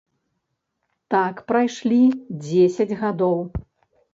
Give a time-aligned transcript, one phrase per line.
[1.15, 1.99] Так прайшлі
[2.47, 3.37] дзесяць гадоў.